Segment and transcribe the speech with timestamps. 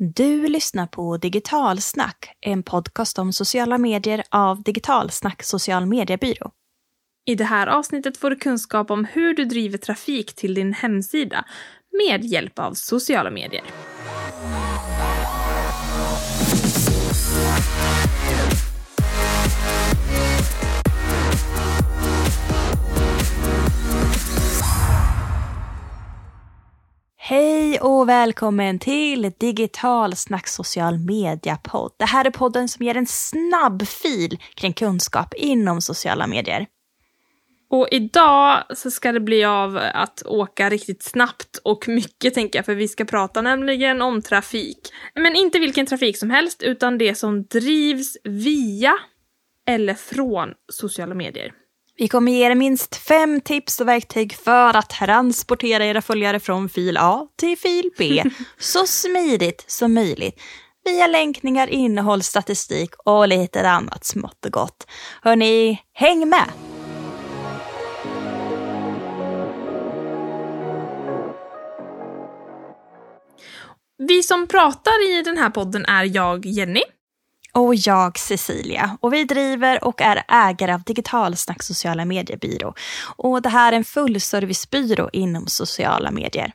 [0.00, 6.50] Du lyssnar på Digitalsnack, en podcast om sociala medier av Digitalsnack social mediebyrå.
[7.26, 11.44] I det här avsnittet får du kunskap om hur du driver trafik till din hemsida
[11.92, 13.64] med hjälp av sociala medier.
[27.30, 31.92] Hej och välkommen till Digital Snack social media-podd.
[31.96, 36.66] Det här är podden som ger en snabb fil kring kunskap inom sociala medier.
[37.70, 42.66] Och idag så ska det bli av att åka riktigt snabbt och mycket tänker jag,
[42.66, 44.78] för vi ska prata nämligen om trafik.
[45.14, 48.94] Men inte vilken trafik som helst, utan det som drivs via
[49.66, 51.52] eller från sociala medier.
[52.00, 56.68] Vi kommer ge er minst fem tips och verktyg för att transportera era följare från
[56.68, 58.24] fil A till fil B
[58.58, 60.40] så smidigt som möjligt
[60.84, 64.86] via länkningar, innehåll, statistik och lite annat smått och gott.
[65.22, 66.48] Hörni, häng med!
[73.98, 76.82] Vi som pratar i den här podden är jag, Jenny.
[77.58, 78.98] Och jag Cecilia.
[79.00, 82.74] Och vi driver och är ägare av Digitalsnack sociala mediebyrå.
[83.16, 86.52] Och det här är en fullservicebyrå inom sociala medier.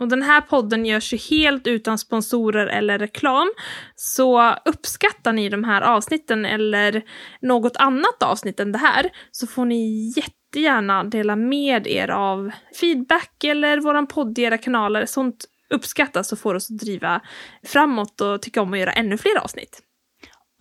[0.00, 3.52] Och den här podden görs ju helt utan sponsorer eller reklam.
[3.94, 7.02] Så uppskattar ni de här avsnitten eller
[7.42, 13.44] något annat avsnitt än det här så får ni jättegärna dela med er av feedback
[13.44, 15.06] eller våran podd i era kanaler.
[15.06, 17.20] Sånt uppskattas och får oss att driva
[17.66, 19.82] framåt och tycka om att göra ännu fler avsnitt.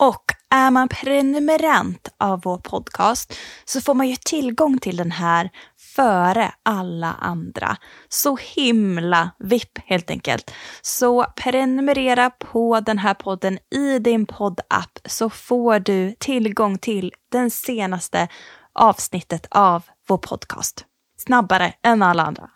[0.01, 3.33] Och är man prenumerant av vår podcast
[3.65, 5.49] så får man ju tillgång till den här
[5.95, 7.77] före alla andra.
[8.09, 10.53] Så himla vipp helt enkelt.
[10.81, 17.51] Så prenumerera på den här podden i din poddapp så får du tillgång till den
[17.51, 18.27] senaste
[18.73, 20.85] avsnittet av vår podcast.
[21.17, 22.49] Snabbare än alla andra.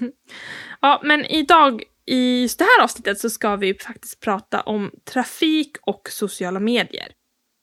[0.80, 5.76] ja, men idag i just det här avsnittet så ska vi faktiskt prata om trafik
[5.82, 7.08] och sociala medier.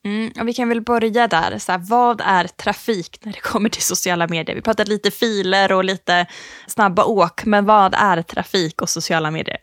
[0.06, 1.58] Mm, och vi kan väl börja där.
[1.58, 4.56] Så här, vad är trafik när det kommer till sociala medier?
[4.56, 6.28] Vi pratade lite filer och lite
[6.68, 9.58] snabba åk, men vad är trafik och sociala medier?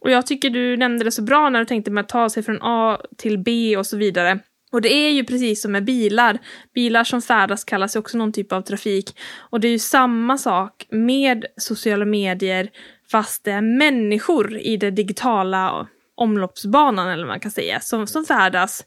[0.00, 2.42] Och jag tycker du nämnde det så bra när du tänkte med att ta sig
[2.42, 4.38] från A till B och så vidare.
[4.72, 6.38] Och det är ju precis som med bilar.
[6.74, 9.18] Bilar som färdas kallas ju också någon typ av trafik.
[9.50, 12.70] Och det är ju samma sak med sociala medier
[13.10, 15.86] fast det är människor i den digitala
[16.16, 18.84] omloppsbanan eller vad man kan säga som, som färdas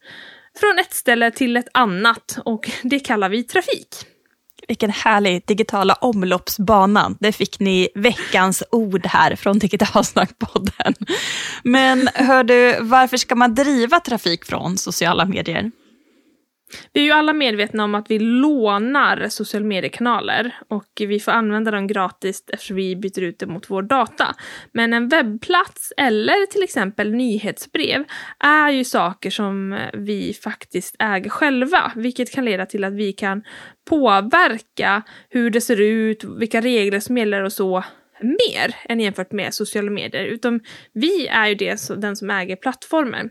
[0.60, 3.88] från ett ställe till ett annat och det kallar vi trafik.
[4.68, 7.18] Vilken härlig digitala omloppsbanan.
[7.20, 10.94] Det fick ni veckans ord här från Digitalsnackpodden.
[11.64, 15.72] Men hör du, varför ska man driva trafik från sociala medier?
[16.94, 21.72] Vi är ju alla medvetna om att vi lånar social mediekanaler och vi får använda
[21.72, 24.36] dem gratis eftersom vi byter ut det mot vår data.
[24.74, 28.04] Men en webbplats eller till exempel nyhetsbrev
[28.40, 33.44] är ju saker som vi faktiskt äger själva, vilket kan leda till att vi kan
[33.90, 37.84] påverka hur det ser ut, vilka regler som gäller och så
[38.24, 40.26] mer än jämfört med sociala medier.
[40.26, 40.60] Utan
[40.94, 43.30] vi är ju det, den som äger plattformen.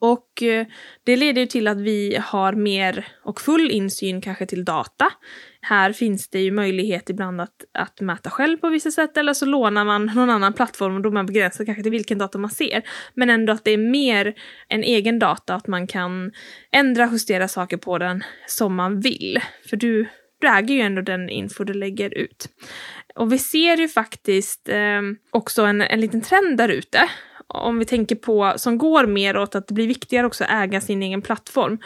[0.00, 0.66] Och eh,
[1.04, 5.12] det leder ju till att vi har mer och full insyn kanske till data.
[5.60, 9.46] Här finns det ju möjlighet ibland att, att mäta själv på vissa sätt eller så
[9.46, 12.50] lånar man någon annan plattform och då är man begränsad kanske till vilken data man
[12.50, 12.82] ser.
[13.14, 14.34] Men ändå att det är mer
[14.68, 16.32] en egen data, att man kan
[16.72, 19.40] ändra, justera saker på den som man vill.
[19.70, 20.08] För du,
[20.40, 22.48] du äger ju ändå den info du lägger ut.
[23.14, 27.08] Och vi ser ju faktiskt eh, också en, en liten trend där ute
[27.54, 30.80] om vi tänker på, som går mer åt att det blir viktigare också att äga
[30.80, 31.78] sin egen plattform.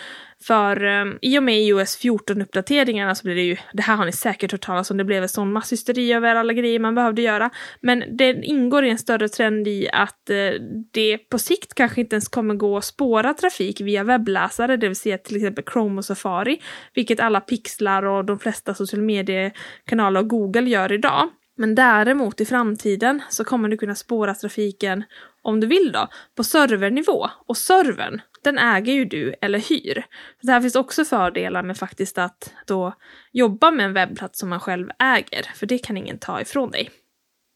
[0.43, 4.13] För um, i och med iOS 14-uppdateringarna så blir det ju, det här har ni
[4.13, 7.51] säkert hört talas om, det blev en sån masshysteri över alla grejer man behövde göra.
[7.81, 10.61] Men det ingår i en större trend i att uh,
[10.93, 14.97] det på sikt kanske inte ens kommer gå att spåra trafik via webbläsare, det vill
[14.97, 16.61] säga till exempel Chrome och Safari,
[16.95, 21.29] vilket alla pixlar och de flesta social mediekanaler och Google gör idag.
[21.57, 25.05] Men däremot i framtiden så kommer du kunna spåra trafiken,
[25.43, 27.29] om du vill då, på servernivå.
[27.49, 30.05] Och servern, den äger ju du eller hyr.
[30.41, 32.95] Så det här finns också fördelar med faktiskt att då
[33.33, 36.91] jobba med en webbplats som man själv äger, för det kan ingen ta ifrån dig.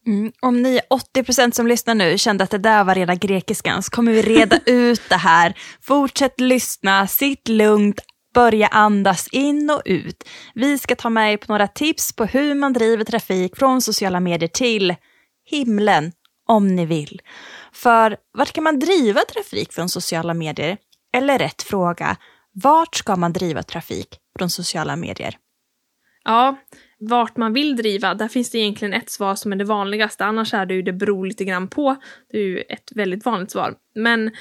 [0.07, 0.31] Mm.
[0.41, 0.79] Om ni
[1.15, 4.59] 80% som lyssnar nu kände att det där var reda grekiskan så kommer vi reda
[4.65, 5.53] ut det här.
[5.81, 8.01] Fortsätt lyssna, sitt lugnt,
[8.33, 10.23] börja andas in och ut.
[10.53, 14.19] Vi ska ta med er på några tips på hur man driver trafik från sociala
[14.19, 14.95] medier till
[15.45, 16.11] himlen
[16.47, 17.21] om ni vill.
[17.83, 20.77] För vart kan man driva trafik från sociala medier?
[21.13, 22.17] Eller rätt fråga,
[22.51, 24.07] vart ska man driva trafik
[24.37, 25.37] från sociala medier?
[26.23, 26.57] Ja,
[26.99, 30.25] vart man vill driva, där finns det egentligen ett svar som är det vanligaste.
[30.25, 31.95] Annars är det ju det beror lite grann på.
[32.31, 33.75] Det är ju ett väldigt vanligt svar.
[33.95, 34.31] Men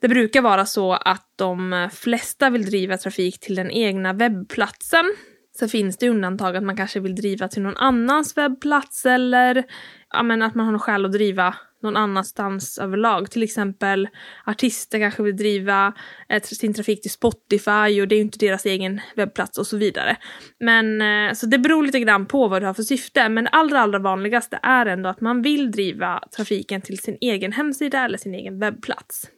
[0.00, 5.14] det brukar vara så att de flesta vill driva trafik till den egna webbplatsen.
[5.58, 9.64] Så finns det undantag att man kanske vill driva till någon annans webbplats eller
[10.10, 13.30] ja, men att man har något skäl att driva någon annanstans överlag.
[13.30, 14.08] Till exempel
[14.46, 15.94] artister kanske vill driva
[16.28, 19.76] eh, sin trafik till Spotify och det är ju inte deras egen webbplats och så
[19.76, 20.16] vidare.
[20.60, 23.28] Men eh, så det beror lite grann på vad du har för syfte.
[23.28, 27.52] Men det allra, allra vanligaste är ändå att man vill driva trafiken till sin egen
[27.52, 29.28] hemsida eller sin egen webbplats.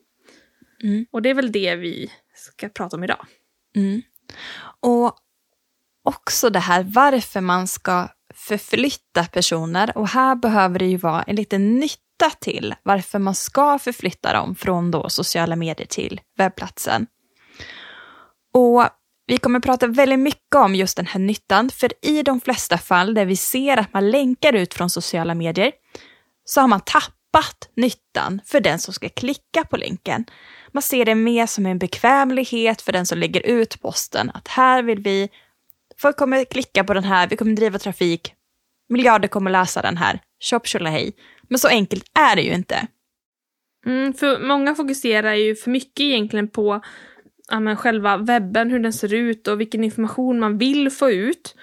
[0.83, 1.07] Mm.
[1.11, 3.27] Och det är väl det vi ska prata om idag.
[3.77, 4.03] Mm.
[4.81, 5.17] Och
[6.05, 11.37] också det här varför man ska förflytta personer och här behöver det ju vara en
[11.37, 11.79] liten
[12.25, 17.07] nytta till varför man ska förflytta dem från då sociala medier till webbplatsen.
[18.55, 18.89] Och
[19.27, 23.15] vi kommer prata väldigt mycket om just den här nyttan, för i de flesta fall
[23.15, 25.73] där vi ser att man länkar ut från sociala medier
[26.45, 30.25] så har man tappat nyttan för den som ska klicka på länken.
[30.73, 34.83] Man ser det mer som en bekvämlighet för den som lägger ut posten, att här
[34.83, 35.29] vill vi
[35.97, 38.35] Folk kommer klicka på den här, vi kommer driva trafik,
[38.89, 41.13] miljarder kommer läsa den här, tjopp hej.
[41.49, 42.87] Men så enkelt är det ju inte.
[43.87, 46.81] Mm, för många fokuserar ju för mycket egentligen på
[47.51, 51.55] ja, men själva webben, hur den ser ut och vilken information man vill få ut.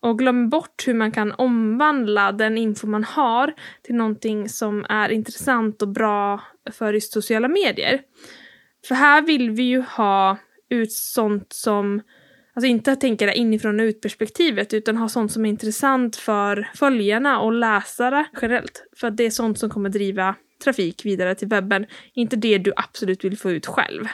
[0.00, 5.08] Och glömmer bort hur man kan omvandla den info man har till någonting som är
[5.08, 6.40] intressant och bra
[6.72, 8.00] för just sociala medier.
[8.88, 10.38] För här vill vi ju ha
[10.70, 12.00] ut sånt som
[12.56, 17.40] Alltså inte tänka det inifrån och ut-perspektivet utan ha sånt som är intressant för följarna
[17.40, 18.82] och läsare generellt.
[18.96, 22.72] För att det är sånt som kommer driva trafik vidare till webben, inte det du
[22.76, 24.04] absolut vill få ut själv.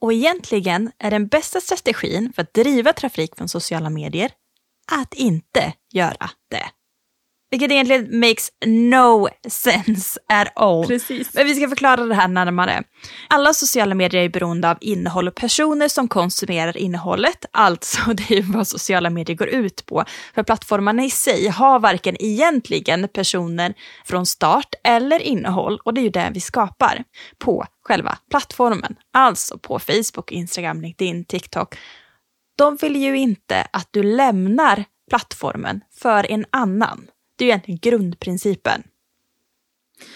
[0.00, 4.30] Och egentligen är den bästa strategin för att driva trafik från sociala medier
[4.92, 6.77] att inte göra det.
[7.50, 10.86] Vilket egentligen makes no sense at all.
[10.86, 11.34] Precis.
[11.34, 12.82] Men vi ska förklara det här närmare.
[13.28, 17.44] Alla sociala medier är beroende av innehåll och personer som konsumerar innehållet.
[17.52, 20.04] Alltså, det är vad sociala medier går ut på.
[20.34, 23.74] För plattformarna i sig har varken egentligen personer
[24.04, 27.04] från start eller innehåll och det är ju det vi skapar
[27.38, 28.96] på själva plattformen.
[29.12, 31.76] Alltså på Facebook, Instagram, LinkedIn, TikTok.
[32.58, 37.08] De vill ju inte att du lämnar plattformen för en annan.
[37.38, 38.82] Det är ju egentligen grundprincipen.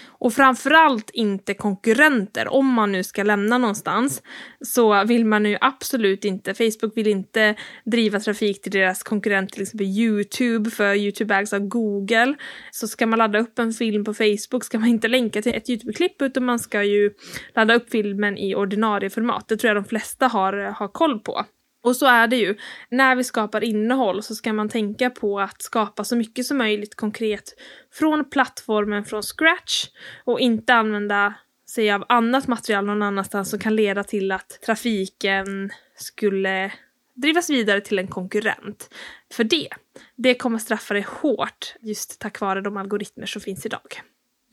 [0.06, 2.48] Och framförallt inte konkurrenter.
[2.48, 4.22] Om man nu ska lämna någonstans
[4.60, 7.54] så vill man ju absolut inte, Facebook vill inte
[7.84, 12.34] driva trafik till deras konkurrent, till exempel YouTube, för YouTube ägs av Google.
[12.70, 15.70] Så ska man ladda upp en film på Facebook ska man inte länka till ett
[15.70, 17.10] YouTube-klipp utan man ska ju
[17.54, 19.48] ladda upp filmen i ordinarie format.
[19.48, 21.44] Det tror jag de flesta har, har koll på.
[21.82, 22.56] Och så är det ju.
[22.88, 26.94] När vi skapar innehåll så ska man tänka på att skapa så mycket som möjligt
[26.94, 27.54] konkret
[27.92, 29.86] från plattformen från scratch
[30.24, 31.34] och inte använda
[31.66, 36.72] sig av annat material någon annanstans som kan leda till att trafiken skulle
[37.14, 38.94] drivas vidare till en konkurrent.
[39.32, 39.68] För det,
[40.16, 44.02] det kommer straffa dig hårt just tack vare de algoritmer som finns idag.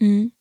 [0.02, 0.32] Mm.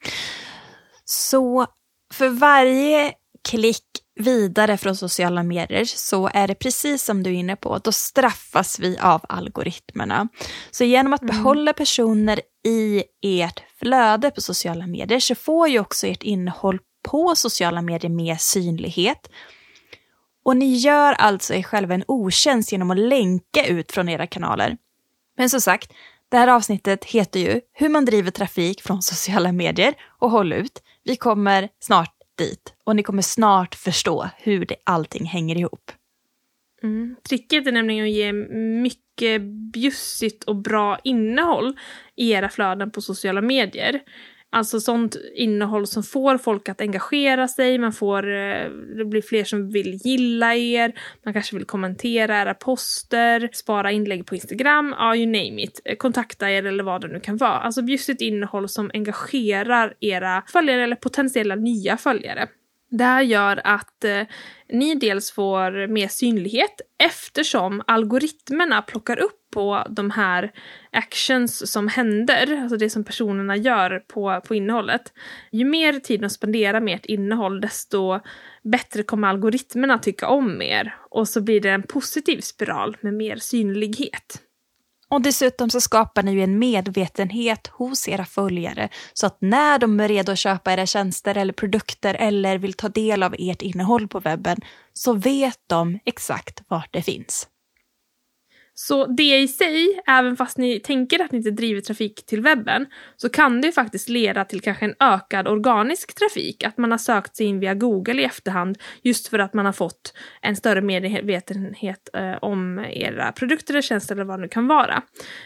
[1.04, 1.66] Så
[2.12, 3.12] för varje
[3.48, 3.87] klick
[4.18, 8.78] vidare från sociala medier så är det precis som du är inne på, då straffas
[8.78, 10.28] vi av algoritmerna.
[10.70, 11.36] Så genom att mm.
[11.36, 17.34] behålla personer i ert flöde på sociala medier så får ju också ert innehåll på
[17.36, 19.30] sociala medier mer synlighet.
[20.44, 24.76] Och ni gör alltså er själva en otjänst genom att länka ut från era kanaler.
[25.36, 25.92] Men som sagt,
[26.30, 30.82] det här avsnittet heter ju Hur man driver trafik från sociala medier och håll ut.
[31.04, 35.92] Vi kommer snart dit och ni kommer snart förstå hur det, allting hänger ihop.
[36.82, 37.16] Mm.
[37.28, 38.32] Tricket är nämligen att ge
[38.82, 39.42] mycket
[39.72, 41.76] bjussigt och bra innehåll
[42.16, 44.00] i era flöden på sociala medier.
[44.50, 49.44] Alltså sånt innehåll som får folk att engagera sig, man får, eh, det blir fler
[49.44, 50.92] som vill gilla er,
[51.24, 55.96] man kanske vill kommentera era poster, spara inlägg på Instagram, ja you name it, eh,
[55.96, 57.58] kontakta er eller vad det nu kan vara.
[57.58, 62.48] Alltså bjussigt innehåll som engagerar era följare eller potentiella nya följare.
[62.90, 64.22] Det här gör att eh,
[64.68, 70.52] ni dels får mer synlighet eftersom algoritmerna plockar upp på de här
[70.92, 75.12] actions som händer, alltså det som personerna gör på, på innehållet.
[75.52, 78.20] Ju mer tid de spenderar med ert innehåll, desto
[78.62, 80.96] bättre kommer algoritmerna tycka om er.
[81.10, 84.42] Och så blir det en positiv spiral med mer synlighet.
[85.10, 90.00] Och dessutom så skapar ni ju en medvetenhet hos era följare så att när de
[90.00, 94.08] är redo att köpa era tjänster eller produkter eller vill ta del av ert innehåll
[94.08, 94.60] på webben
[94.92, 97.48] så vet de exakt vart det finns.
[98.80, 102.86] Så det i sig, även fast ni tänker att ni inte driver trafik till webben,
[103.16, 106.64] så kan det ju faktiskt leda till kanske en ökad organisk trafik.
[106.64, 109.72] Att man har sökt sig in via Google i efterhand just för att man har
[109.72, 114.66] fått en större medvetenhet eh, om era produkter eller tjänster eller vad det nu kan
[114.66, 115.02] vara.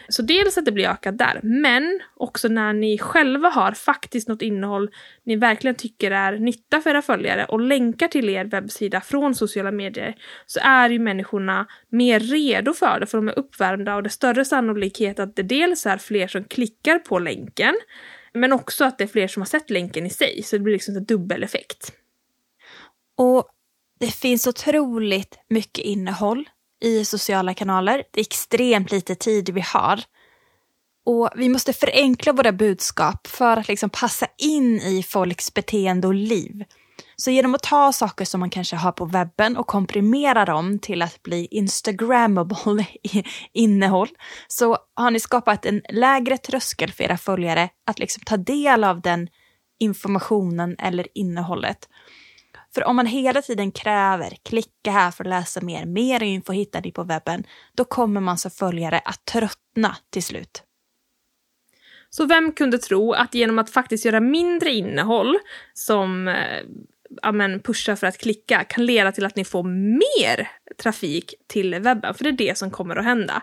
[0.09, 4.41] Så dels att det blir ökat där, men också när ni själva har faktiskt något
[4.41, 4.89] innehåll
[5.25, 9.71] ni verkligen tycker är nytta för era följare och länkar till er webbsida från sociala
[9.71, 13.05] medier så är ju människorna mer redo för det.
[13.05, 16.43] För de är uppvärmda och det är större sannolikhet att det dels är fler som
[16.43, 17.75] klickar på länken,
[18.33, 20.73] men också att det är fler som har sett länken i sig, så det blir
[20.73, 21.93] liksom en dubbeleffekt.
[23.17, 23.47] Och
[23.99, 26.49] det finns otroligt mycket innehåll
[26.83, 28.03] i sociala kanaler.
[28.11, 30.03] Det är extremt lite tid vi har.
[31.05, 36.13] Och vi måste förenkla våra budskap för att liksom passa in i folks beteende och
[36.13, 36.63] liv.
[37.15, 41.01] Så genom att ta saker som man kanske har på webben och komprimera dem till
[41.01, 42.85] att bli instagrammable
[43.53, 44.09] innehåll
[44.47, 49.01] så har ni skapat en lägre tröskel för era följare att liksom ta del av
[49.01, 49.27] den
[49.79, 51.89] informationen eller innehållet.
[52.73, 56.81] För om man hela tiden kräver klicka här för att läsa mer, mer info hittar
[56.81, 57.43] ni på webben,
[57.75, 60.63] då kommer man som följare att tröttna till slut.
[62.09, 65.37] Så vem kunde tro att genom att faktiskt göra mindre innehåll
[65.73, 66.63] som eh,
[67.13, 67.61] eh, ja, men
[67.97, 70.49] för att klicka kan leda till att ni får mer
[70.83, 73.41] trafik till webben, för det är det som kommer att hända.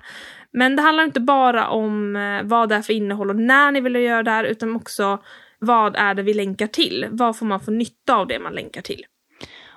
[0.52, 3.80] Men det handlar inte bara om eh, vad det är för innehåll och när ni
[3.80, 5.18] vill göra det här, utan också
[5.58, 7.06] vad är det vi länkar till?
[7.10, 9.06] Vad får man få nytta av det man länkar till?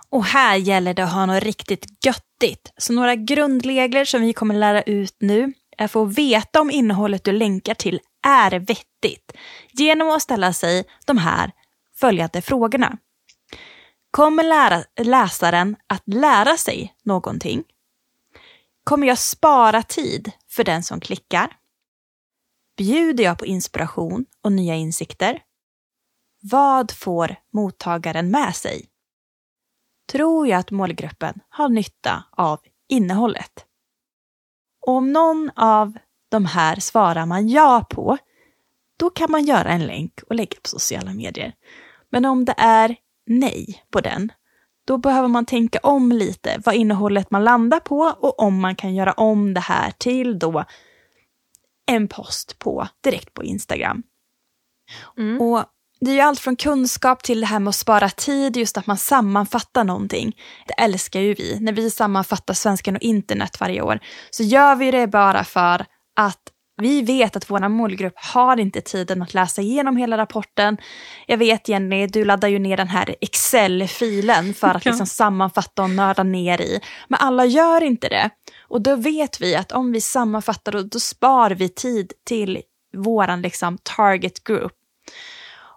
[0.09, 2.73] Och här gäller det att ha något riktigt göttigt.
[2.77, 7.23] Så några grundregler som vi kommer lära ut nu är för att veta om innehållet
[7.23, 9.31] du länkar till är vettigt
[9.71, 11.51] genom att ställa sig de här
[11.99, 12.97] följande frågorna.
[14.15, 17.63] Kommer lära, läsaren att lära sig någonting?
[18.83, 21.57] Kommer jag spara tid för den som klickar?
[22.77, 25.43] Bjuder jag på inspiration och nya insikter?
[26.41, 28.89] Vad får mottagaren med sig?
[30.11, 33.65] Tror jag att målgruppen har nytta av innehållet?
[34.85, 35.97] Och om någon av
[36.29, 38.17] de här svarar man ja på,
[38.97, 41.53] då kan man göra en länk och lägga på sociala medier.
[42.09, 44.31] Men om det är nej på den,
[44.85, 48.95] då behöver man tänka om lite vad innehållet man landar på och om man kan
[48.95, 50.65] göra om det här till då
[51.85, 54.03] en post på direkt på Instagram.
[55.17, 55.41] Mm.
[55.41, 55.65] Och
[55.99, 58.87] det är ju allt från kunskap till det här med att spara tid, just att
[58.87, 60.37] man sammanfattar någonting.
[60.67, 61.59] Det älskar ju vi.
[61.59, 63.99] När vi sammanfattar svenskan och internet varje år
[64.29, 65.85] så gör vi det bara för
[66.81, 70.77] vi vet att vår målgrupp har inte tiden att läsa igenom hela rapporten.
[71.27, 75.89] Jag vet Jenny, du laddar ju ner den här Excel-filen för att liksom sammanfatta och
[75.89, 76.79] nörda ner i.
[77.07, 78.29] Men alla gör inte det.
[78.61, 82.61] Och då vet vi att om vi sammanfattar, då, då spar vi tid till
[82.97, 84.73] våran liksom target group.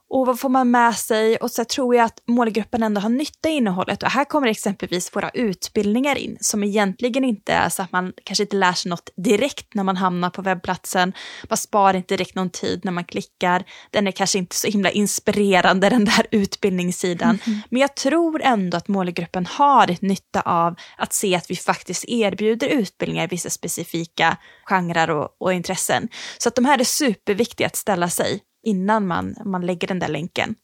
[0.08, 1.36] Och vad får man med sig?
[1.36, 4.02] Och så tror jag att målgruppen ändå har nytta i innehållet.
[4.02, 8.44] Och här kommer exempelvis våra utbildningar in, som egentligen inte är så att man kanske
[8.44, 11.12] inte lär sig något direkt när man hamnar på webbplatsen.
[11.48, 13.64] Man sparar inte direkt någon tid när man klickar.
[13.90, 17.38] Den är kanske inte så himla inspirerande, den där utbildningssidan.
[17.46, 17.60] Mm.
[17.70, 22.68] Men jag tror ändå att målgruppen har nytta av att se att vi faktiskt erbjuder
[22.68, 26.08] utbildningar i vissa specifika genrer och, och intressen.
[26.38, 30.08] Så att de här är superviktiga att ställa sig innan man, man lägger den där
[30.08, 30.54] länken.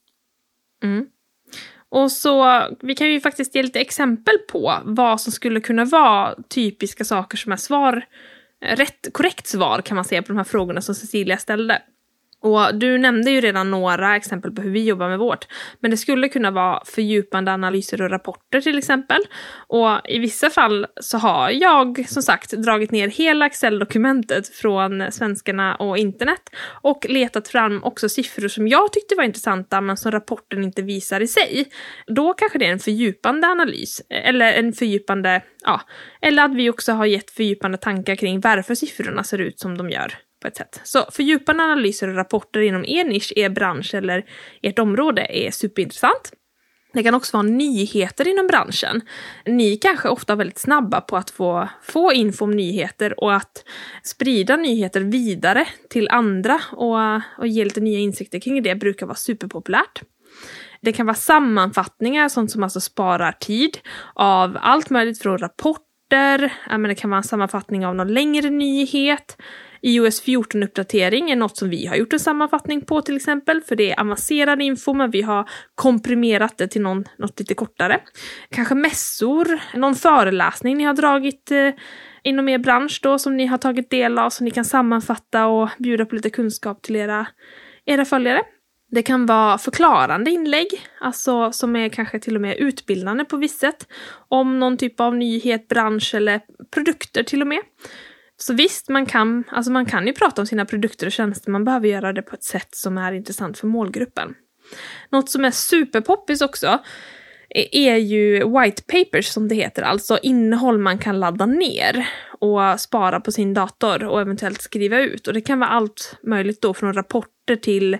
[0.84, 1.06] Mm.
[1.88, 6.34] Och så, vi kan ju faktiskt ge lite exempel på vad som skulle kunna vara
[6.48, 8.06] typiska saker som är svar,
[8.64, 11.82] eh, rätt, korrekt svar kan man säga på de här frågorna som Cecilia ställde.
[12.42, 15.46] Och du nämnde ju redan några exempel på hur vi jobbar med vårt.
[15.80, 19.20] Men det skulle kunna vara fördjupande analyser och rapporter till exempel.
[19.68, 25.74] Och i vissa fall så har jag som sagt dragit ner hela Excel-dokumentet från svenskarna
[25.74, 26.42] och internet
[26.82, 31.20] och letat fram också siffror som jag tyckte var intressanta men som rapporten inte visar
[31.20, 31.68] i sig.
[32.06, 35.80] Då kanske det är en fördjupande analys eller en fördjupande, ja,
[36.20, 39.90] eller att vi också har gett fördjupande tankar kring varför siffrorna ser ut som de
[39.90, 40.80] gör på ett sätt.
[40.84, 44.24] Så fördjupande analyser och rapporter inom er nisch, er bransch eller
[44.62, 46.32] ert område är superintressant.
[46.92, 49.00] Det kan också vara nyheter inom branschen.
[49.46, 53.64] Ni kanske ofta är väldigt snabba på att få, få info om nyheter och att
[54.02, 59.16] sprida nyheter vidare till andra och, och ge lite nya insikter kring det brukar vara
[59.16, 60.02] superpopulärt.
[60.80, 63.78] Det kan vara sammanfattningar, sånt som alltså sparar tid
[64.14, 68.14] av allt möjligt från rapport rapporter, ja, men det kan vara en sammanfattning av någon
[68.14, 69.36] längre nyhet.
[69.84, 73.90] iOS 14-uppdatering är något som vi har gjort en sammanfattning på till exempel, för det
[73.90, 78.00] är avancerad info men vi har komprimerat det till någon, något lite kortare.
[78.50, 81.70] Kanske mässor, någon föreläsning ni har dragit eh,
[82.22, 85.68] inom er bransch då som ni har tagit del av som ni kan sammanfatta och
[85.78, 87.26] bjuda på lite kunskap till era,
[87.86, 88.42] era följare.
[88.94, 90.68] Det kan vara förklarande inlägg,
[91.00, 93.86] alltså som är kanske till och med utbildande på visst sätt.
[94.28, 96.40] Om någon typ av nyhet, bransch eller
[96.74, 97.60] produkter till och med.
[98.36, 101.64] Så visst, man kan, alltså man kan ju prata om sina produkter och tjänster, man
[101.64, 104.34] behöver göra det på ett sätt som är intressant för målgruppen.
[105.10, 106.78] Något som är superpoppis också
[107.54, 112.08] e-, är ju white papers som det heter, alltså innehåll man kan ladda ner
[112.40, 115.28] och spara på sin dator och eventuellt skriva ut.
[115.28, 117.98] Och det kan vara allt möjligt då från rapporter till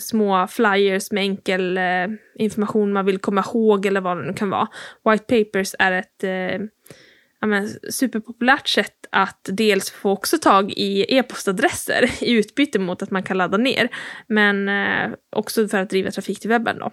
[0.00, 2.06] små flyers med enkel eh,
[2.38, 4.68] information man vill komma ihåg eller vad det nu kan vara.
[5.10, 6.66] White papers är ett eh,
[7.46, 13.22] men, superpopulärt sätt att dels få också tag i e-postadresser i utbyte mot att man
[13.22, 13.88] kan ladda ner,
[14.26, 16.92] men eh, också för att driva trafik till webben då.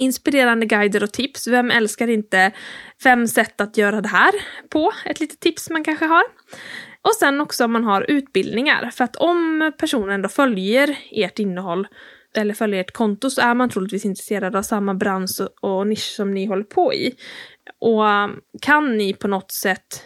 [0.00, 1.46] Inspirerande guider och tips.
[1.46, 2.52] Vem älskar inte
[3.02, 4.32] fem sätt att göra det här
[4.68, 4.92] på?
[5.04, 6.22] Ett litet tips man kanske har.
[7.02, 8.90] Och sen också om man har utbildningar.
[8.90, 11.86] För att om personen då följer ert innehåll
[12.36, 16.34] eller följer ert konto så är man troligtvis intresserad av samma bransch och nisch som
[16.34, 17.14] ni håller på i.
[17.80, 20.02] Och um, kan ni på något sätt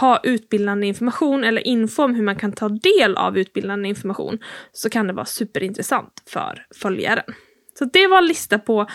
[0.00, 4.38] ha utbildande information eller info om hur man kan ta del av utbildande information
[4.72, 7.34] så kan det vara superintressant för följaren.
[7.78, 8.86] Så det var en lista på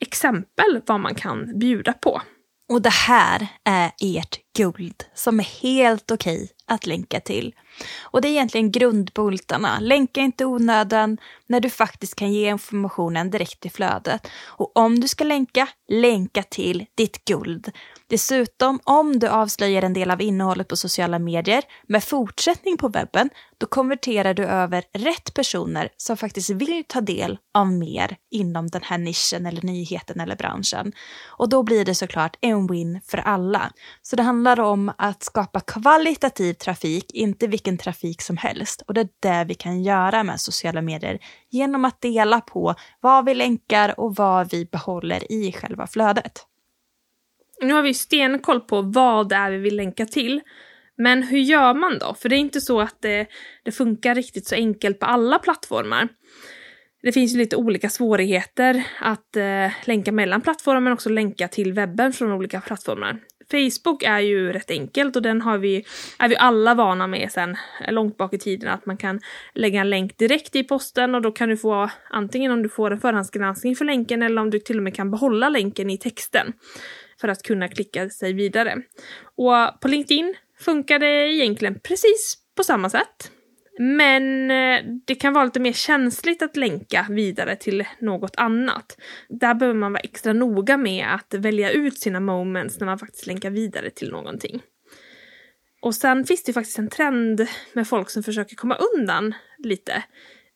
[0.00, 2.22] exempel vad man kan bjuda på.
[2.68, 7.54] Och det här är ert guld som är helt okej att länka till.
[8.00, 9.78] Och det är egentligen grundbultarna.
[9.80, 14.28] Länka inte onödan när du faktiskt kan ge informationen direkt i flödet.
[14.46, 17.72] Och om du ska länka, länka till ditt guld.
[18.08, 23.30] Dessutom, om du avslöjar en del av innehållet på sociala medier med fortsättning på webben,
[23.58, 28.82] då konverterar du över rätt personer som faktiskt vill ta del av mer inom den
[28.84, 30.92] här nischen eller nyheten eller branschen.
[31.26, 33.72] Och då blir det såklart en win för alla.
[34.02, 38.82] Så det handlar om att skapa kvalitativ trafik, inte vilken trafik som helst.
[38.86, 41.18] Och det är det vi kan göra med sociala medier
[41.50, 46.46] genom att dela på vad vi länkar och vad vi behåller i själva flödet.
[47.62, 50.40] Nu har vi stenkoll på vad det är vi vill länka till.
[50.96, 52.14] Men hur gör man då?
[52.14, 53.26] För det är inte så att det,
[53.62, 56.08] det funkar riktigt så enkelt på alla plattformar.
[57.02, 61.72] Det finns ju lite olika svårigheter att eh, länka mellan plattformar men också länka till
[61.72, 63.20] webben från olika plattformar.
[63.50, 65.84] Facebook är ju rätt enkelt och den har vi,
[66.18, 67.56] är vi alla vana med sen
[67.88, 69.20] långt bak i tiden att man kan
[69.54, 72.90] lägga en länk direkt i posten och då kan du få antingen om du får
[72.90, 76.52] en förhandsgranskning för länken eller om du till och med kan behålla länken i texten
[77.20, 78.82] för att kunna klicka sig vidare.
[79.36, 83.30] Och på LinkedIn funkar det egentligen precis på samma sätt.
[83.78, 88.98] Men eh, det kan vara lite mer känsligt att länka vidare till något annat.
[89.28, 93.26] Där behöver man vara extra noga med att välja ut sina moments när man faktiskt
[93.26, 94.62] länkar vidare till någonting.
[95.82, 100.04] Och sen finns det faktiskt en trend med folk som försöker komma undan lite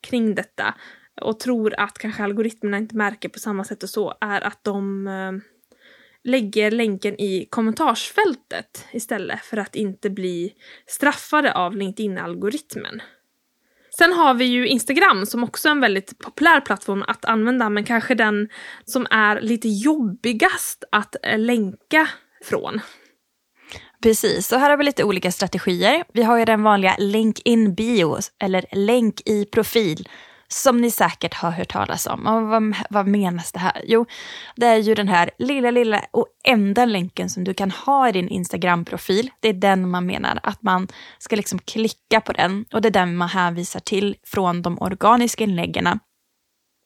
[0.01, 0.75] kring detta
[1.21, 5.07] och tror att kanske algoritmerna inte märker på samma sätt och så, är att de
[5.07, 5.33] eh,
[6.25, 10.53] lägger länken i kommentarsfältet istället för att inte bli
[10.87, 13.03] straffade av LinkedIn-algoritmen.
[13.99, 17.85] Sen har vi ju Instagram som också är en väldigt populär plattform att använda men
[17.85, 18.49] kanske den
[18.85, 22.09] som är lite jobbigast att eh, länka
[22.45, 22.81] från.
[24.03, 26.05] Precis, och här har vi lite olika strategier.
[26.13, 30.09] Vi har ju den vanliga länk in bio eller länk i profil
[30.53, 32.27] som ni säkert har hört talas om.
[32.27, 33.83] Och vad, vad menas det här?
[33.85, 34.07] Jo,
[34.57, 38.13] det är ju den här lilla, lilla och enda länken som du kan ha i
[38.13, 39.31] din Instagram-profil.
[39.41, 42.93] Det är den man menar, att man ska liksom klicka på den och det är
[42.93, 46.01] den man hänvisar till från de organiska inläggen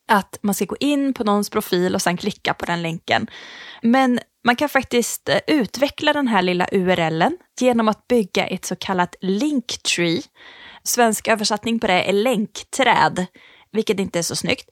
[0.07, 3.27] att man ska gå in på någons profil och sen klicka på den länken.
[3.81, 8.75] Men man kan faktiskt eh, utveckla den här lilla URLen genom att bygga ett så
[8.75, 10.21] kallat linktree.
[10.83, 13.25] Svensk översättning på det är länkträd
[13.75, 14.69] vilket inte är så snyggt.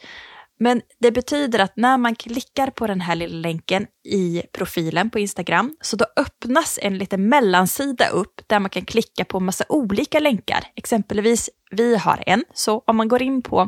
[0.59, 5.19] Men det betyder att när man klickar på den här lilla länken i profilen på
[5.19, 10.19] Instagram så då öppnas en liten mellansida upp där man kan klicka på massa olika
[10.19, 10.63] länkar.
[10.75, 13.67] Exempelvis vi har en, så om man går in på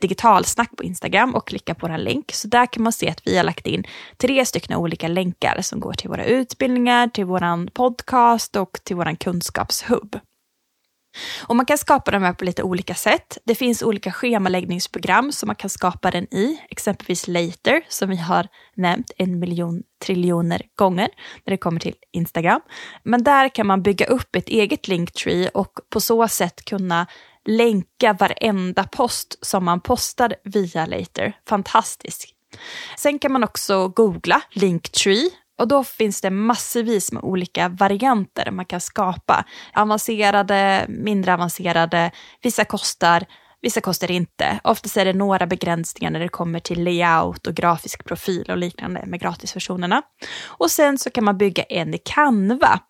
[0.00, 3.36] digitalsnack på Instagram och klickar på en länk så där kan man se att vi
[3.36, 3.84] har lagt in
[4.16, 9.16] tre stycken olika länkar som går till våra utbildningar, till våran podcast och till våran
[9.16, 10.18] kunskapshubb.
[11.46, 13.38] Och man kan skapa de här på lite olika sätt.
[13.44, 18.48] Det finns olika schemaläggningsprogram som man kan skapa den i, exempelvis Later som vi har
[18.76, 21.08] nämnt en miljon triljoner gånger
[21.44, 22.60] när det kommer till Instagram.
[23.02, 27.06] Men där kan man bygga upp ett eget linktree och på så sätt kunna
[27.44, 31.36] länka varenda post som man postar via Later.
[31.48, 32.34] Fantastiskt.
[32.98, 38.64] Sen kan man också googla Linktree och då finns det massvis med olika varianter man
[38.64, 39.44] kan skapa.
[39.74, 42.10] Avancerade, mindre avancerade,
[42.42, 43.24] vissa kostar,
[43.62, 44.60] vissa kostar inte.
[44.64, 49.04] Oftast är det några begränsningar när det kommer till layout och grafisk profil och liknande
[49.06, 50.02] med gratisversionerna.
[50.46, 52.80] Och sen så kan man bygga en i Canva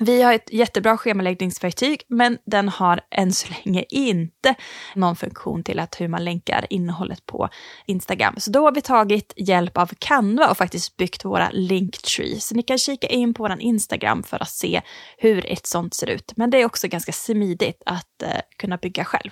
[0.00, 4.54] vi har ett jättebra schemaläggningsverktyg, men den har än så länge inte
[4.94, 7.48] någon funktion till att hur man länkar innehållet på
[7.86, 8.34] Instagram.
[8.38, 12.40] Så då har vi tagit hjälp av Canva och faktiskt byggt våra Linktree.
[12.40, 14.82] Så ni kan kika in på vår Instagram för att se
[15.18, 16.32] hur ett sånt ser ut.
[16.36, 19.30] Men det är också ganska smidigt att eh, kunna bygga själv.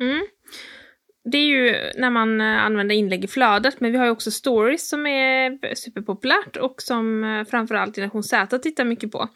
[0.00, 0.26] Mm
[1.30, 4.30] det är ju när man eh, använder inlägg i flödet, men vi har ju också
[4.30, 9.28] stories som är superpopulärt och som eh, framförallt Generation Z tittar mycket på.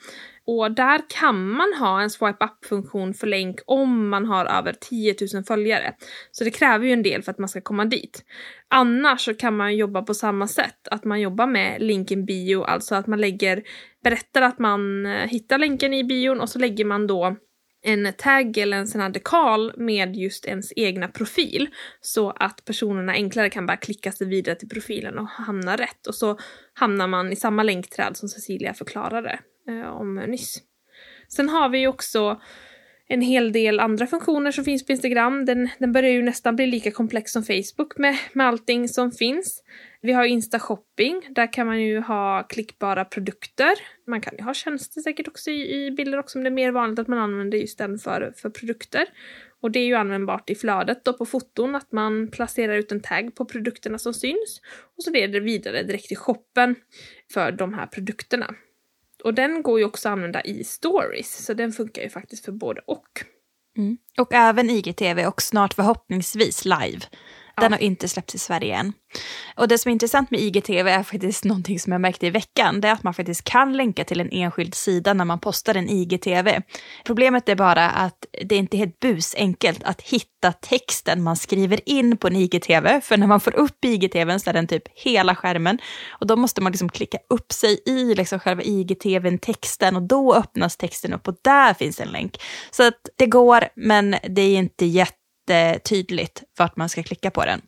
[0.44, 5.14] Och där kan man ha en swipe up-funktion för länk om man har över 10
[5.34, 5.94] 000 följare.
[6.30, 8.24] Så det kräver ju en del för att man ska komma dit.
[8.68, 12.62] Annars så kan man jobba på samma sätt, att man jobbar med link in bio,
[12.62, 13.62] alltså att man lägger,
[14.04, 17.36] berättar att man eh, hittar länken i bion och så lägger man då
[17.82, 21.68] en tagg eller en sån här dekal med just ens egna profil
[22.00, 26.14] så att personerna enklare kan bara klicka sig vidare till profilen och hamna rätt och
[26.14, 26.38] så
[26.74, 30.62] hamnar man i samma länkträd som Cecilia förklarade eh, om nyss.
[31.28, 32.40] Sen har vi också
[33.12, 35.44] en hel del andra funktioner som finns på Instagram.
[35.44, 39.62] Den, den börjar ju nästan bli lika komplex som Facebook med, med allting som finns.
[40.00, 43.72] Vi har Insta Shopping, där kan man ju ha klickbara produkter.
[44.06, 46.72] Man kan ju ha tjänster säkert också i, i bilder också, men det är mer
[46.72, 49.04] vanligt att man använder just den för, för produkter.
[49.60, 53.00] Och det är ju användbart i flödet då på foton, att man placerar ut en
[53.00, 54.60] tagg på produkterna som syns
[54.96, 56.74] och så leder det vidare direkt till shoppen
[57.32, 58.54] för de här produkterna.
[59.24, 62.52] Och den går ju också att använda i stories, så den funkar ju faktiskt för
[62.52, 63.24] både och.
[63.76, 63.98] Mm.
[64.18, 67.00] Och även IGTV och snart förhoppningsvis live.
[67.56, 67.76] Den ja.
[67.78, 68.92] har inte släppts i Sverige än.
[69.56, 72.80] Och det som är intressant med IGTV är faktiskt någonting som jag märkte i veckan.
[72.80, 75.88] Det är att man faktiskt kan länka till en enskild sida när man postar en
[75.88, 76.60] IGTV.
[77.04, 82.16] Problemet är bara att det är inte helt busenkelt att hitta texten man skriver in
[82.16, 83.00] på en IGTV.
[83.00, 85.78] För när man får upp IGTVn så är den typ hela skärmen.
[86.08, 90.34] Och då måste man liksom klicka upp sig i liksom själva IGTVn, texten och då
[90.34, 92.36] öppnas texten upp och där finns en länk.
[92.70, 97.44] Så att det går, men det är inte jätte jättetydligt vart man ska klicka på
[97.44, 97.60] den.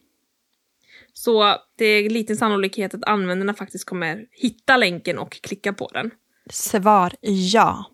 [1.12, 6.10] Så det är liten sannolikhet att användarna faktiskt kommer hitta länken och klicka på den.
[6.50, 7.90] Svar ja.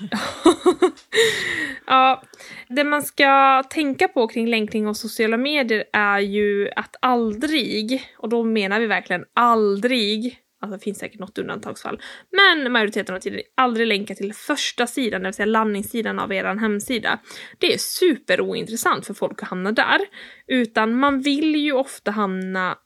[1.86, 2.22] ja,
[2.68, 8.28] det man ska tänka på kring länkning och sociala medier är ju att aldrig, och
[8.28, 12.00] då menar vi verkligen aldrig, Alltså det finns säkert något undantagsfall.
[12.30, 16.44] Men majoriteten av tiden aldrig länka till första sidan, det vill säga landningssidan av er
[16.44, 17.20] hemsida.
[17.58, 20.00] Det är superointressant för folk att hamna där.
[20.46, 22.78] Utan man vill ju ofta hamna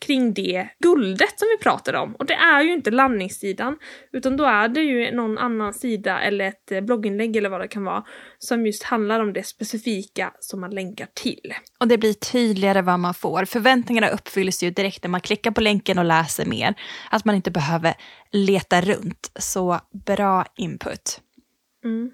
[0.00, 2.14] kring det guldet som vi pratade om.
[2.14, 3.78] Och det är ju inte landningssidan,
[4.12, 7.68] utan då är det ju någon annan sida eller ett eh, blogginlägg eller vad det
[7.68, 8.04] kan vara
[8.38, 11.54] som just handlar om det specifika som man länkar till.
[11.80, 13.44] Och det blir tydligare vad man får.
[13.44, 16.74] Förväntningarna uppfylls ju direkt när man klickar på länken och läser mer.
[17.10, 17.94] Att man inte behöver
[18.32, 19.32] leta runt.
[19.34, 21.20] Så bra input.
[21.84, 22.10] Mm.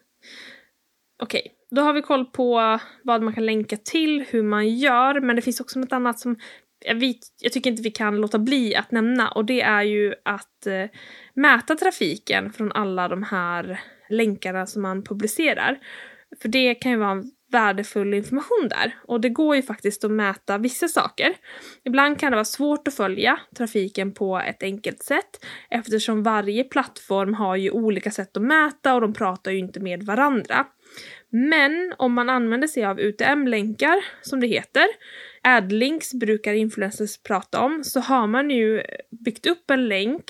[1.23, 1.53] Okej, okay.
[1.70, 5.42] Då har vi koll på vad man kan länka till, hur man gör, men det
[5.42, 6.37] finns också något annat som
[6.85, 10.66] jag, jag tycker inte vi kan låta bli att nämna och det är ju att
[10.66, 10.85] eh,
[11.35, 15.79] mäta trafiken från alla de här länkarna som man publicerar.
[16.42, 18.94] För det kan ju vara värdefull information där.
[19.03, 21.35] Och det går ju faktiskt att mäta vissa saker.
[21.85, 27.35] Ibland kan det vara svårt att följa trafiken på ett enkelt sätt eftersom varje plattform
[27.35, 30.66] har ju olika sätt att mäta och de pratar ju inte med varandra.
[31.31, 34.87] Men om man använder sig av UTM-länkar, som det heter,
[35.44, 40.24] adlinks brukar influencers prata om, så har man ju byggt upp en länk,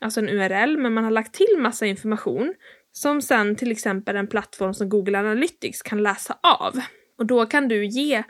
[0.00, 2.54] alltså en URL, men man har lagt till massa information
[2.92, 6.80] som sen till exempel en plattform som Google Analytics kan läsa av.
[7.18, 8.22] Och då kan du ge,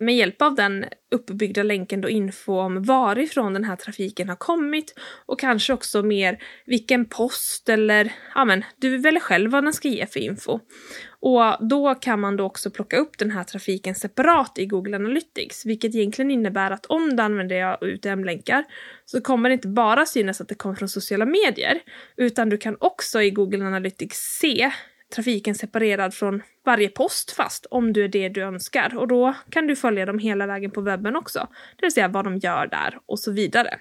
[0.00, 4.94] med hjälp av den uppbyggda länken, då info om varifrån den här trafiken har kommit
[5.26, 9.88] och kanske också mer vilken post eller, ja men, du väljer själv vad den ska
[9.88, 10.60] ge för info.
[11.20, 15.66] Och då kan man då också plocka upp den här trafiken separat i Google Analytics,
[15.66, 18.64] vilket egentligen innebär att om du använder UTM-länkar
[19.04, 21.80] så kommer det inte bara synas att det kommer från sociala medier,
[22.16, 24.70] utan du kan också i Google Analytics se
[25.10, 28.96] trafiken separerad från varje post fast om du är det du önskar.
[28.96, 31.48] Och då kan du följa dem hela vägen på webben också.
[31.76, 33.78] Det vill säga vad de gör där och så vidare.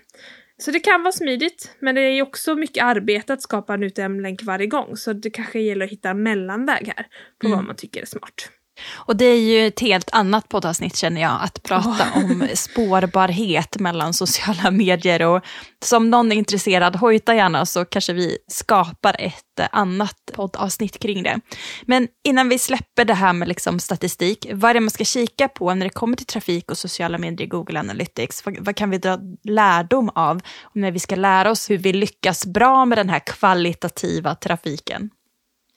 [0.58, 4.44] Så det kan vara smidigt, men det är också mycket arbete att skapa en UTM-länk
[4.44, 4.98] varje gång.
[4.98, 7.08] Så det kanske gäller att hitta en mellanväg här
[7.39, 7.58] på mm.
[7.58, 8.50] vad man tycker är smart.
[8.94, 12.18] Och det är ju ett helt annat poddavsnitt känner jag, att prata oh.
[12.18, 15.22] om spårbarhet mellan sociala medier.
[15.22, 15.44] Och
[15.86, 21.39] som någon är intresserad, hojta gärna så kanske vi skapar ett annat poddavsnitt kring det.
[21.86, 25.48] Men innan vi släpper det här med liksom statistik, vad är det man ska kika
[25.48, 28.46] på när det kommer till trafik och sociala medier i Google Analytics?
[28.46, 30.42] Vad, vad kan vi dra lärdom av
[30.74, 35.10] när vi ska lära oss hur vi lyckas bra med den här kvalitativa trafiken?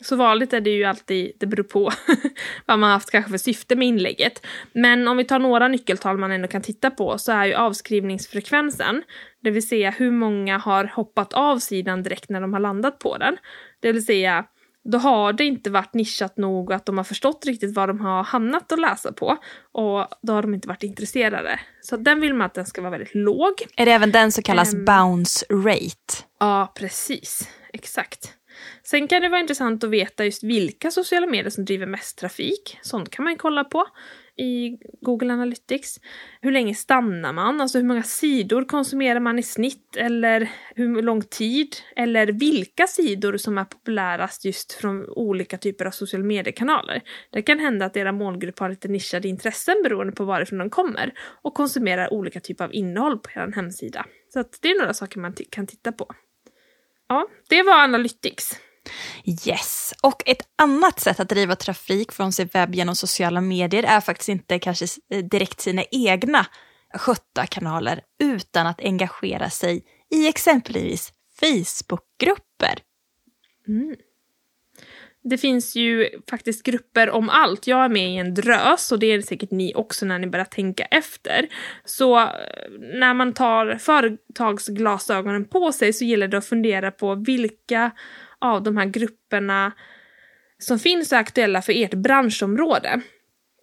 [0.03, 1.91] Så vanligt är det ju alltid, det beror på
[2.67, 4.47] vad man haft kanske för syfte med inlägget.
[4.73, 9.03] Men om vi tar några nyckeltal man ändå kan titta på så är ju avskrivningsfrekvensen,
[9.41, 13.19] det vill säga hur många har hoppat av sidan direkt när de har landat på
[13.19, 13.37] den.
[13.81, 14.45] Det vill säga,
[14.85, 18.25] då har det inte varit nischat nog att de har förstått riktigt vad de har
[18.25, 19.38] hamnat att läsa på.
[19.73, 21.61] Och då har de inte varit intresserade.
[21.81, 23.53] Så den vill man att den ska vara väldigt låg.
[23.77, 26.25] Är det även den som kallas um, bounce rate?
[26.41, 27.49] Ja, precis.
[27.73, 28.33] Exakt.
[28.83, 32.79] Sen kan det vara intressant att veta just vilka sociala medier som driver mest trafik.
[32.83, 33.87] Sånt kan man kolla på
[34.37, 36.01] i Google Analytics.
[36.40, 37.61] Hur länge stannar man?
[37.61, 39.96] Alltså hur många sidor konsumerar man i snitt?
[39.96, 41.77] Eller hur lång tid?
[41.96, 47.03] Eller vilka sidor som är populärast just från olika typer av sociala mediekanaler.
[47.31, 51.12] Det kan hända att era målgrupp har lite nischade intressen beroende på varifrån de kommer
[51.42, 54.07] och konsumerar olika typer av innehåll på er hemsida.
[54.33, 56.07] Så att det är några saker man kan titta på.
[57.09, 58.59] Ja, det var Analytics.
[59.47, 64.01] Yes, och ett annat sätt att driva trafik från sin webb genom sociala medier är
[64.01, 66.47] faktiskt inte kanske eh, direkt sina egna
[66.95, 72.79] skötta kanaler utan att engagera sig i exempelvis Facebookgrupper.
[73.69, 73.97] Mm.
[75.25, 77.67] Det finns ju faktiskt grupper om allt.
[77.67, 80.45] Jag är med i en drös och det är säkert ni också när ni börjar
[80.45, 81.49] tänka efter.
[81.85, 82.29] Så eh,
[82.79, 87.91] när man tar företagsglasögonen på sig så gäller det att fundera på vilka
[88.39, 89.73] av de här grupperna
[90.59, 93.01] som finns är aktuella för ert branschområde.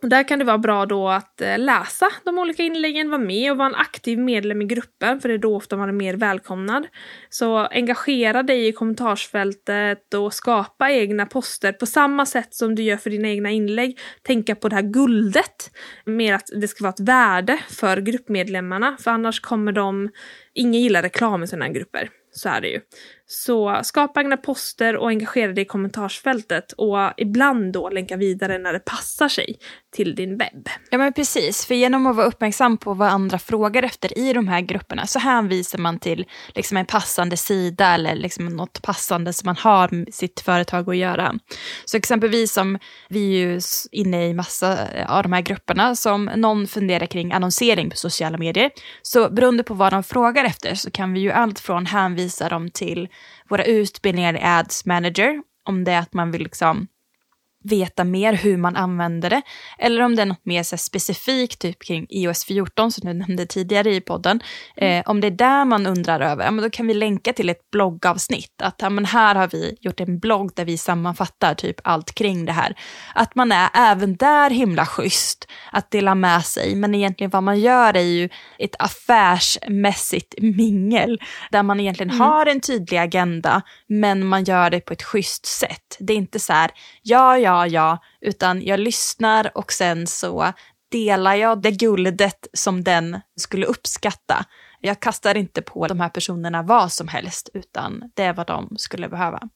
[0.02, 3.52] Och där kan det vara bra då att eh, läsa de olika inläggen, vara med
[3.52, 6.14] och vara en aktiv medlem i gruppen, för det är då ofta man är mer
[6.14, 6.88] välkomnad.
[7.30, 12.98] Så engagera dig i kommentarsfältet och skapa egna poster på samma sätt som du gör
[12.98, 14.00] för dina egna inlägg.
[14.22, 15.72] Tänka på det här guldet,
[16.06, 20.10] mer att det ska vara ett värde för gruppmedlemmarna, för annars kommer de...
[20.54, 22.10] Ingen gillar reklam i sådana här grupper.
[22.32, 22.82] Så är det ju.
[23.32, 28.74] Så skapa egna poster och engagera dig i kommentarsfältet och ibland då länka vidare när
[28.74, 29.60] det passar sig
[29.92, 30.70] till din webb.
[30.92, 34.48] Ja men precis, för genom att vara uppmärksam på vad andra frågar efter i de
[34.48, 39.46] här grupperna så hänvisar man till liksom en passande sida eller liksom något passande som
[39.46, 41.36] man har med sitt företag att göra.
[41.86, 43.62] Så exempelvis som vi är ju
[43.92, 48.38] inne i massa eh, av de här grupperna som någon funderar kring annonsering på sociala
[48.38, 48.72] medier.
[49.02, 52.72] Så beroende på vad de frågar efter så kan vi ju allt från hänvisa dem
[52.72, 53.08] till
[53.50, 56.88] våra utbildningar i Ads Manager, om det är att man vill liksom
[57.64, 59.42] veta mer hur man använder det.
[59.78, 63.46] Eller om det är något mer så specifikt, typ kring iOS 14 som du nämnde
[63.46, 64.40] tidigare i podden.
[64.78, 65.00] Mm.
[65.00, 67.50] Eh, om det är där man undrar över, ja, men då kan vi länka till
[67.50, 68.62] ett bloggavsnitt.
[68.62, 72.46] Att ja, men här har vi gjort en blogg där vi sammanfattar typ allt kring
[72.46, 72.76] det här.
[73.16, 76.76] Att man är även där himla schysst att dela med sig.
[76.76, 81.20] Men egentligen vad man gör är ju ett affärsmässigt mingel.
[81.52, 82.22] Där man egentligen mm.
[82.22, 85.98] har en tydlig agenda, men man gör det på ett schysst sätt.
[86.00, 86.72] Det är inte så här,
[87.04, 90.54] ja, ja, ja, ja, utan jag lyssnar och sen så
[90.92, 94.46] delar jag det guldet som den skulle uppskatta.
[94.82, 98.78] Jag kastar inte på de här personerna vad som helst, utan det är vad de
[98.78, 99.50] skulle behöva.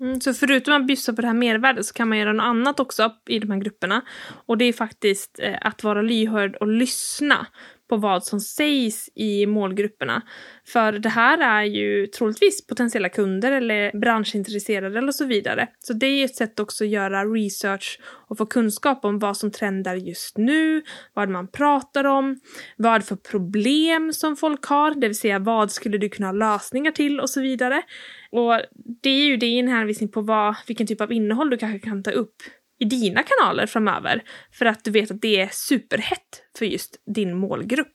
[0.00, 2.80] Mm, så förutom att bjussa på det här mervärdet så kan man göra något annat
[2.80, 4.02] också i de här grupperna.
[4.46, 7.46] Och det är faktiskt eh, att vara lyhörd och lyssna
[7.88, 10.22] på vad som sägs i målgrupperna.
[10.66, 15.68] För det här är ju troligtvis potentiella kunder eller branschintresserade eller så vidare.
[15.78, 19.50] Så det är ett sätt också att göra research och få kunskap om vad som
[19.50, 20.82] trendar just nu,
[21.14, 22.40] vad man pratar om,
[22.76, 26.90] vad för problem som folk har, det vill säga vad skulle du kunna ha lösningar
[26.90, 27.82] till och så vidare.
[28.30, 28.60] Och
[29.02, 32.02] det är ju det en hänvisning på vad, vilken typ av innehåll du kanske kan
[32.02, 32.34] ta upp
[32.78, 34.22] i dina kanaler framöver.
[34.52, 37.92] För att du vet att det är superhett för just din målgrupp.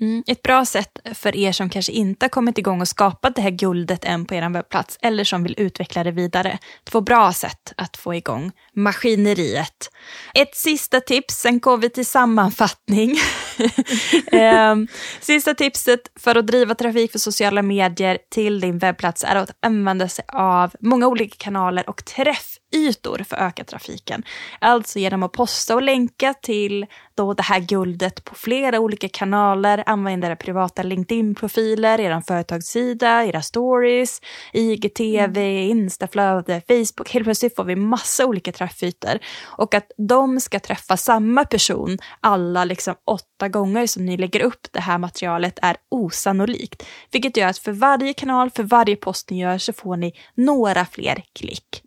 [0.00, 0.22] Mm.
[0.26, 3.50] Ett bra sätt för er som kanske inte har kommit igång och skapat det här
[3.50, 6.58] guldet än på er webbplats eller som vill utveckla det vidare.
[6.84, 9.90] Två bra sätt att få igång maskineriet.
[10.34, 13.16] Ett sista tips, sen går vi till sammanfattning.
[14.32, 14.88] Ehm,
[15.20, 20.08] sista tipset för att driva trafik för sociala medier till din webbplats är att använda
[20.08, 24.22] sig av många olika kanaler och träff ytor för att öka trafiken.
[24.58, 29.82] Alltså genom att posta och länka till då det här guldet på flera olika kanaler,
[29.86, 34.20] använda era privata LinkedIn-profiler, er företagssida, era stories,
[34.52, 35.36] IGTV.
[35.68, 37.10] Instaflöde, Facebook.
[37.10, 42.64] Helt plötsligt får vi massa olika träffytor och att de ska träffa samma person alla
[42.64, 46.82] liksom åtta gånger som ni lägger upp det här materialet är osannolikt.
[47.12, 50.84] Vilket gör att för varje kanal, för varje post ni gör så får ni några
[50.84, 51.85] fler klick.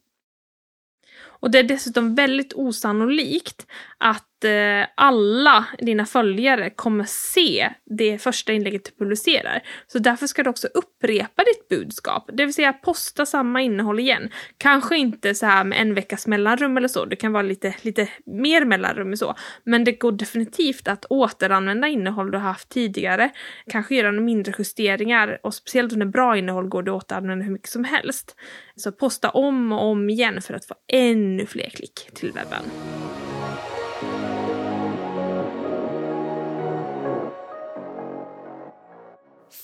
[1.39, 8.54] Och det är dessutom väldigt osannolikt att Eh, alla dina följare kommer se det första
[8.54, 9.62] inlägget du publicerar.
[9.88, 14.30] Så därför ska du också upprepa ditt budskap, det vill säga posta samma innehåll igen.
[14.58, 18.10] Kanske inte så här med en veckas mellanrum eller så, det kan vara lite, lite
[18.25, 19.36] mer mellanrum så.
[19.63, 23.30] Men det går definitivt att återanvända innehåll du har haft tidigare,
[23.71, 27.54] kanske göra några mindre justeringar och speciellt under bra innehåll går det att återanvända hur
[27.54, 28.36] mycket som helst.
[28.75, 32.63] Så posta om och om igen för att få ännu fler klick till webben.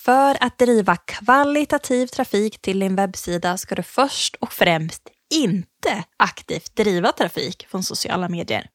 [0.05, 6.75] För att driva kvalitativ trafik till din webbsida ska du först och främst inte aktivt
[6.75, 8.69] driva trafik från sociala medier.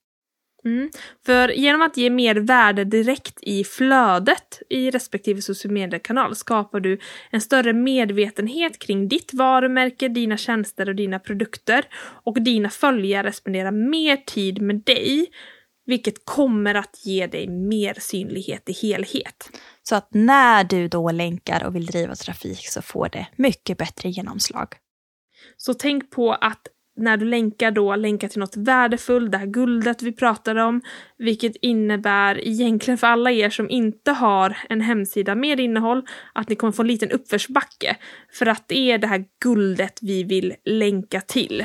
[0.65, 0.91] Mm.
[1.27, 6.99] För genom att ge mer värde direkt i flödet i respektive social mediekanal skapar du
[7.31, 11.85] en större medvetenhet kring ditt varumärke, dina tjänster och dina produkter.
[12.25, 15.27] Och dina följare spenderar mer tid med dig,
[15.91, 19.51] vilket kommer att ge dig mer synlighet i helhet.
[19.83, 24.09] Så att när du då länkar och vill driva trafik så får det mycket bättre
[24.09, 24.69] genomslag.
[25.57, 26.61] Så tänk på att
[26.97, 30.83] när du länkar då, länka till något värdefullt, det här guldet vi pratade om,
[31.19, 36.57] vilket innebär egentligen för alla er som inte har en hemsida med innehåll, att ni
[36.57, 37.97] kommer få en liten uppförsbacke.
[38.33, 41.65] För att det är det här guldet vi vill länka till.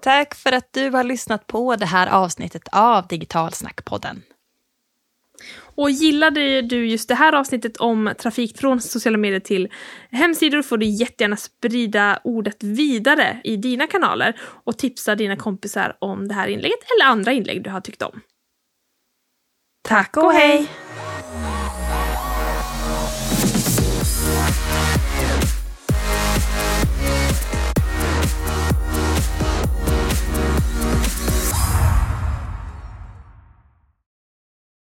[0.00, 4.22] Tack för att du har lyssnat på det här avsnittet av Digitalsnackpodden.
[5.74, 9.68] Och gillade du just det här avsnittet om trafik från sociala medier till
[10.10, 16.28] hemsidor får du jättegärna sprida ordet vidare i dina kanaler och tipsa dina kompisar om
[16.28, 18.20] det här inlägget eller andra inlägg du har tyckt om.
[19.88, 20.68] Tack och hej!